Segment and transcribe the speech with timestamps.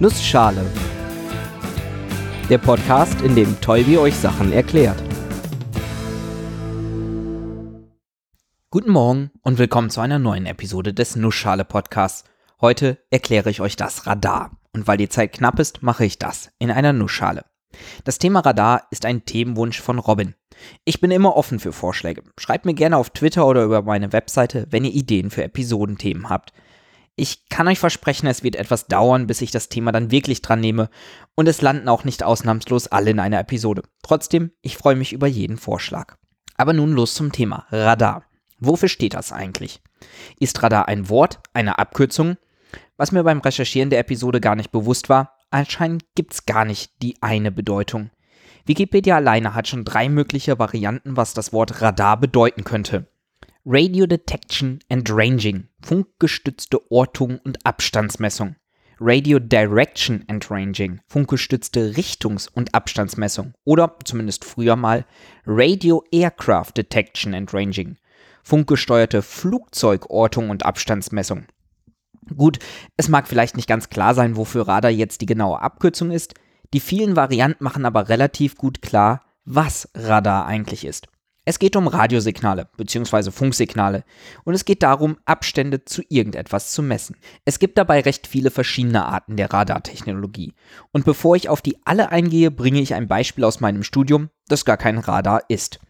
[0.00, 0.64] Nussschale.
[2.48, 5.02] Der Podcast, in dem Tolbi euch Sachen erklärt.
[8.70, 12.22] Guten Morgen und willkommen zu einer neuen Episode des Nussschale Podcasts.
[12.60, 14.52] Heute erkläre ich euch das Radar.
[14.72, 17.44] Und weil die Zeit knapp ist, mache ich das in einer Nussschale.
[18.04, 20.36] Das Thema Radar ist ein Themenwunsch von Robin.
[20.84, 22.22] Ich bin immer offen für Vorschläge.
[22.38, 26.52] Schreibt mir gerne auf Twitter oder über meine Webseite, wenn ihr Ideen für Episodenthemen habt.
[27.20, 30.60] Ich kann euch versprechen, es wird etwas dauern, bis ich das Thema dann wirklich dran
[30.60, 30.88] nehme
[31.34, 33.82] und es landen auch nicht ausnahmslos alle in einer Episode.
[34.04, 36.14] Trotzdem, ich freue mich über jeden Vorschlag.
[36.56, 38.22] Aber nun los zum Thema Radar.
[38.60, 39.82] Wofür steht das eigentlich?
[40.38, 42.36] Ist Radar ein Wort, eine Abkürzung?
[42.96, 47.02] Was mir beim Recherchieren der Episode gar nicht bewusst war, anscheinend gibt es gar nicht
[47.02, 48.10] die eine Bedeutung.
[48.64, 53.08] Wikipedia alleine hat schon drei mögliche Varianten, was das Wort Radar bedeuten könnte.
[53.70, 58.56] Radio Detection and Ranging, funkgestützte Ortung und Abstandsmessung.
[58.98, 63.52] Radio Direction and Ranging, funkgestützte Richtungs- und Abstandsmessung.
[63.64, 65.04] Oder zumindest früher mal
[65.46, 67.98] Radio Aircraft Detection and Ranging,
[68.42, 71.44] funkgesteuerte Flugzeugortung und Abstandsmessung.
[72.34, 72.60] Gut,
[72.96, 76.32] es mag vielleicht nicht ganz klar sein, wofür Radar jetzt die genaue Abkürzung ist,
[76.72, 81.06] die vielen Varianten machen aber relativ gut klar, was Radar eigentlich ist.
[81.48, 83.30] Es geht um Radiosignale bzw.
[83.30, 84.04] Funksignale
[84.44, 87.16] und es geht darum, Abstände zu irgendetwas zu messen.
[87.46, 90.52] Es gibt dabei recht viele verschiedene Arten der Radartechnologie.
[90.92, 94.66] Und bevor ich auf die alle eingehe, bringe ich ein Beispiel aus meinem Studium, das
[94.66, 95.80] gar kein Radar ist.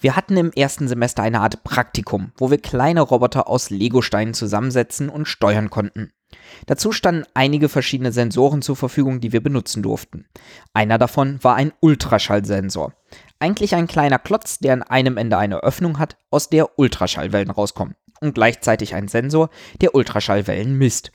[0.00, 5.08] Wir hatten im ersten Semester eine Art Praktikum, wo wir kleine Roboter aus Legosteinen zusammensetzen
[5.08, 6.12] und steuern konnten.
[6.66, 10.26] Dazu standen einige verschiedene Sensoren zur Verfügung, die wir benutzen durften.
[10.72, 12.94] Einer davon war ein Ultraschallsensor.
[13.40, 17.96] Eigentlich ein kleiner Klotz, der an einem Ende eine Öffnung hat, aus der Ultraschallwellen rauskommen.
[18.20, 19.48] Und gleichzeitig ein Sensor,
[19.80, 21.10] der Ultraschallwellen misst.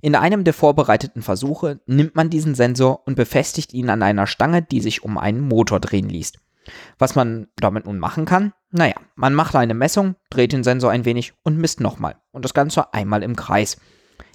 [0.00, 4.62] In einem der vorbereiteten Versuche nimmt man diesen Sensor und befestigt ihn an einer Stange,
[4.62, 6.32] die sich um einen Motor drehen ließ.
[6.98, 8.54] Was man damit nun machen kann?
[8.70, 12.16] Naja, man macht eine Messung, dreht den Sensor ein wenig und misst nochmal.
[12.32, 13.76] Und das Ganze einmal im Kreis.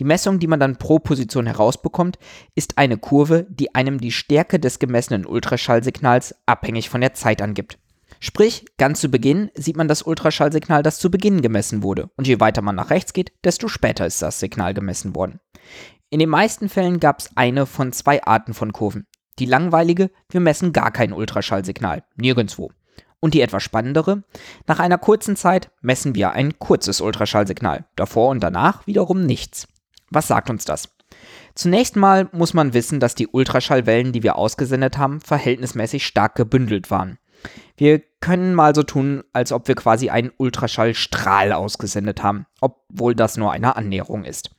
[0.00, 2.18] Die Messung, die man dann pro Position herausbekommt,
[2.54, 7.78] ist eine Kurve, die einem die Stärke des gemessenen Ultraschallsignals abhängig von der Zeit angibt.
[8.20, 12.10] Sprich, ganz zu Beginn sieht man das Ultraschallsignal, das zu Beginn gemessen wurde.
[12.16, 15.40] Und je weiter man nach rechts geht, desto später ist das Signal gemessen worden.
[16.10, 19.06] In den meisten Fällen gab es eine von zwei Arten von Kurven.
[19.38, 22.70] Die langweilige, wir messen gar kein Ultraschallsignal, nirgendwo.
[23.24, 24.22] Und die etwas spannendere,
[24.66, 29.66] nach einer kurzen Zeit messen wir ein kurzes Ultraschallsignal, davor und danach wiederum nichts.
[30.10, 30.90] Was sagt uns das?
[31.54, 36.90] Zunächst mal muss man wissen, dass die Ultraschallwellen, die wir ausgesendet haben, verhältnismäßig stark gebündelt
[36.90, 37.16] waren.
[37.78, 43.38] Wir können mal so tun, als ob wir quasi einen Ultraschallstrahl ausgesendet haben, obwohl das
[43.38, 44.50] nur eine Annäherung ist.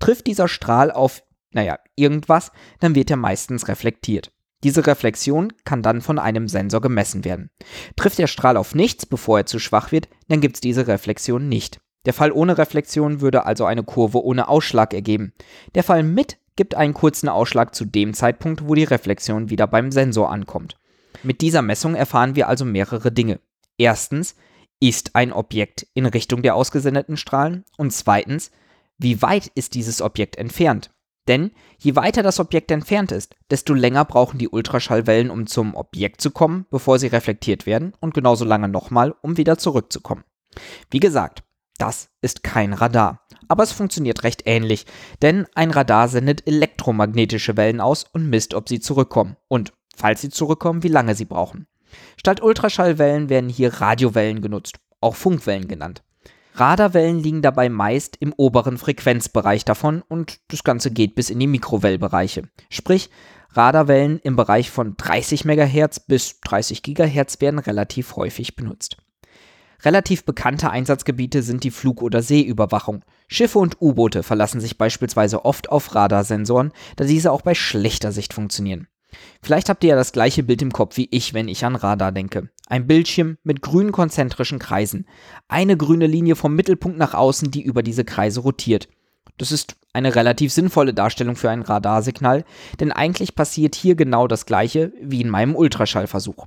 [0.00, 4.32] Trifft dieser Strahl auf naja, irgendwas, dann wird er meistens reflektiert.
[4.64, 7.50] Diese Reflexion kann dann von einem Sensor gemessen werden.
[7.96, 11.48] Trifft der Strahl auf nichts, bevor er zu schwach wird, dann gibt es diese Reflexion
[11.48, 11.80] nicht.
[12.06, 15.32] Der Fall ohne Reflexion würde also eine Kurve ohne Ausschlag ergeben.
[15.74, 19.92] Der Fall mit gibt einen kurzen Ausschlag zu dem Zeitpunkt, wo die Reflexion wieder beim
[19.92, 20.76] Sensor ankommt.
[21.22, 23.40] Mit dieser Messung erfahren wir also mehrere Dinge.
[23.76, 24.34] Erstens,
[24.80, 27.64] ist ein Objekt in Richtung der ausgesendeten Strahlen?
[27.76, 28.50] Und zweitens,
[28.96, 30.90] wie weit ist dieses Objekt entfernt?
[31.28, 36.22] Denn je weiter das Objekt entfernt ist, desto länger brauchen die Ultraschallwellen, um zum Objekt
[36.22, 40.24] zu kommen, bevor sie reflektiert werden und genauso lange nochmal, um wieder zurückzukommen.
[40.90, 41.44] Wie gesagt,
[41.76, 44.86] das ist kein Radar, aber es funktioniert recht ähnlich,
[45.22, 50.30] denn ein Radar sendet elektromagnetische Wellen aus und misst, ob sie zurückkommen und, falls sie
[50.30, 51.68] zurückkommen, wie lange sie brauchen.
[52.16, 56.02] Statt Ultraschallwellen werden hier Radiowellen genutzt, auch Funkwellen genannt.
[56.58, 61.46] Radarwellen liegen dabei meist im oberen Frequenzbereich davon und das Ganze geht bis in die
[61.46, 62.42] Mikrowellbereiche.
[62.68, 63.10] Sprich,
[63.50, 68.96] Radarwellen im Bereich von 30 MHz bis 30 GHz werden relativ häufig benutzt.
[69.84, 73.04] Relativ bekannte Einsatzgebiete sind die Flug- oder Seeüberwachung.
[73.28, 78.34] Schiffe und U-Boote verlassen sich beispielsweise oft auf Radarsensoren, da diese auch bei schlechter Sicht
[78.34, 78.88] funktionieren.
[79.42, 82.12] Vielleicht habt ihr ja das gleiche Bild im Kopf wie ich, wenn ich an Radar
[82.12, 82.50] denke.
[82.66, 85.06] Ein Bildschirm mit grünen konzentrischen Kreisen.
[85.48, 88.88] Eine grüne Linie vom Mittelpunkt nach außen, die über diese Kreise rotiert.
[89.38, 92.44] Das ist eine relativ sinnvolle Darstellung für ein Radarsignal,
[92.80, 96.46] denn eigentlich passiert hier genau das gleiche wie in meinem Ultraschallversuch.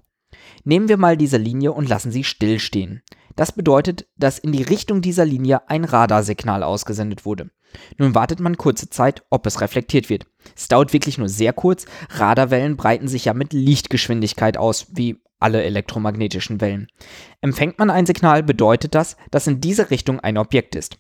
[0.64, 3.02] Nehmen wir mal diese Linie und lassen sie stillstehen.
[3.36, 7.50] Das bedeutet, dass in die Richtung dieser Linie ein Radarsignal ausgesendet wurde.
[7.98, 10.26] Nun wartet man kurze Zeit, ob es reflektiert wird.
[10.56, 11.86] Es dauert wirklich nur sehr kurz.
[12.10, 16.88] Radarwellen breiten sich ja mit Lichtgeschwindigkeit aus, wie alle elektromagnetischen Wellen.
[17.42, 20.98] Empfängt man ein Signal, bedeutet das, dass in diese Richtung ein Objekt ist.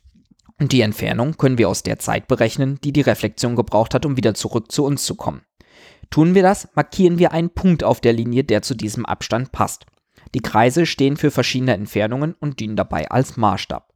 [0.59, 4.17] Und die Entfernung können wir aus der Zeit berechnen, die die Reflexion gebraucht hat, um
[4.17, 5.41] wieder zurück zu uns zu kommen.
[6.09, 9.85] Tun wir das, markieren wir einen Punkt auf der Linie, der zu diesem Abstand passt.
[10.33, 13.91] Die Kreise stehen für verschiedene Entfernungen und dienen dabei als Maßstab.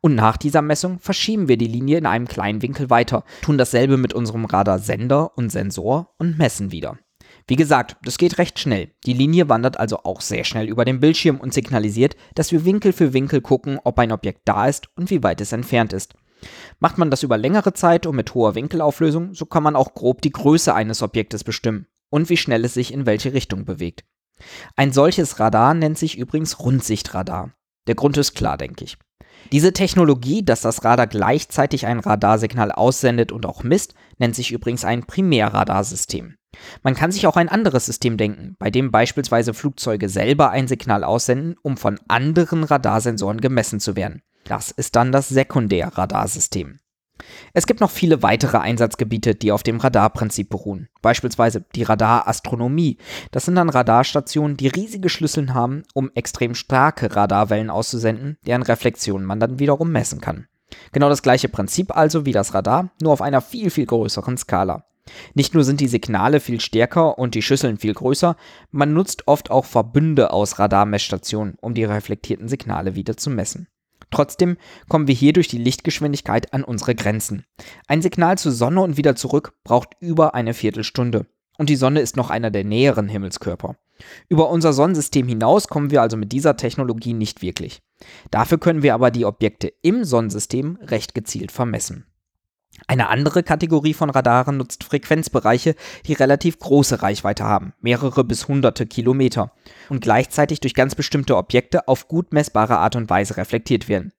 [0.00, 3.96] Und nach dieser Messung verschieben wir die Linie in einem kleinen Winkel weiter, tun dasselbe
[3.96, 6.98] mit unserem Radarsender und Sensor und messen wieder.
[7.46, 8.92] Wie gesagt, das geht recht schnell.
[9.04, 12.92] Die Linie wandert also auch sehr schnell über den Bildschirm und signalisiert, dass wir Winkel
[12.92, 16.14] für Winkel gucken, ob ein Objekt da ist und wie weit es entfernt ist.
[16.78, 20.22] Macht man das über längere Zeit und mit hoher Winkelauflösung, so kann man auch grob
[20.22, 24.04] die Größe eines Objektes bestimmen und wie schnell es sich in welche Richtung bewegt.
[24.76, 27.52] Ein solches Radar nennt sich übrigens Rundsichtradar.
[27.86, 28.96] Der Grund ist klar, denke ich.
[29.52, 34.84] Diese Technologie, dass das Radar gleichzeitig ein Radarsignal aussendet und auch misst, nennt sich übrigens
[34.84, 36.36] ein Primärradarsystem.
[36.82, 41.04] Man kann sich auch ein anderes System denken, bei dem beispielsweise Flugzeuge selber ein Signal
[41.04, 44.22] aussenden, um von anderen Radarsensoren gemessen zu werden.
[44.44, 46.78] Das ist dann das Sekundärradarsystem.
[47.52, 50.88] Es gibt noch viele weitere Einsatzgebiete, die auf dem Radarprinzip beruhen.
[51.02, 52.98] Beispielsweise die Radarastronomie.
[53.30, 59.24] Das sind dann Radarstationen, die riesige Schlüsseln haben, um extrem starke Radarwellen auszusenden, deren Reflexion
[59.24, 60.46] man dann wiederum messen kann.
[60.92, 64.84] Genau das gleiche Prinzip also wie das Radar, nur auf einer viel, viel größeren Skala.
[65.34, 68.36] Nicht nur sind die Signale viel stärker und die Schüsseln viel größer,
[68.70, 73.68] man nutzt oft auch Verbünde aus Radarmessstationen, um die reflektierten Signale wieder zu messen.
[74.14, 74.56] Trotzdem
[74.88, 77.44] kommen wir hier durch die Lichtgeschwindigkeit an unsere Grenzen.
[77.88, 81.26] Ein Signal zur Sonne und wieder zurück braucht über eine Viertelstunde.
[81.58, 83.76] Und die Sonne ist noch einer der näheren Himmelskörper.
[84.28, 87.82] Über unser Sonnensystem hinaus kommen wir also mit dieser Technologie nicht wirklich.
[88.30, 92.06] Dafür können wir aber die Objekte im Sonnensystem recht gezielt vermessen.
[92.86, 95.74] Eine andere Kategorie von Radaren nutzt Frequenzbereiche,
[96.06, 99.52] die relativ große Reichweite haben, mehrere bis hunderte Kilometer,
[99.88, 104.12] und gleichzeitig durch ganz bestimmte Objekte auf gut messbare Art und Weise reflektiert werden.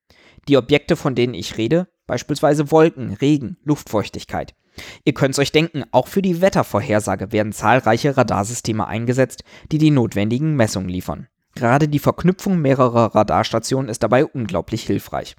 [0.48, 4.56] Die Objekte, von denen ich rede, beispielsweise Wolken, Regen, Luftfeuchtigkeit.
[5.04, 10.56] Ihr könnt's euch denken, auch für die Wettervorhersage werden zahlreiche Radarsysteme eingesetzt, die die notwendigen
[10.56, 11.28] Messungen liefern.
[11.56, 15.36] Gerade die Verknüpfung mehrerer Radarstationen ist dabei unglaublich hilfreich.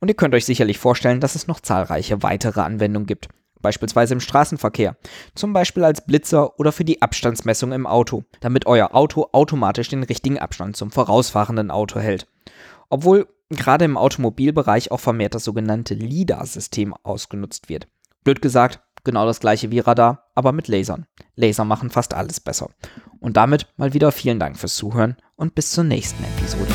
[0.00, 3.28] Und ihr könnt euch sicherlich vorstellen, dass es noch zahlreiche weitere Anwendungen gibt.
[3.60, 4.96] Beispielsweise im Straßenverkehr,
[5.34, 10.04] zum Beispiel als Blitzer oder für die Abstandsmessung im Auto, damit euer Auto automatisch den
[10.04, 12.28] richtigen Abstand zum vorausfahrenden Auto hält.
[12.88, 17.88] Obwohl gerade im Automobilbereich auch vermehrt das sogenannte LIDAR-System ausgenutzt wird.
[18.22, 21.06] Blöd gesagt, genau das gleiche wie Radar, aber mit Lasern.
[21.34, 22.70] Laser machen fast alles besser.
[23.20, 26.72] Und damit mal wieder vielen Dank fürs Zuhören und bis zur nächsten Episode.